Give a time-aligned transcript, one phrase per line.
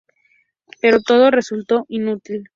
[0.81, 2.49] Pero todo resultó inútil.